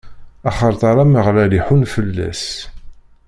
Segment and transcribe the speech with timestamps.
[0.49, 2.43] axaṭer Ameɣlal iḥunn fell-as.